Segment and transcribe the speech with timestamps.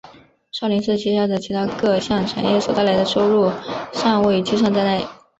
[0.51, 3.51] 少林寺旗下的其它各项产业所带来的收入
[3.93, 5.05] 尚未计算在内。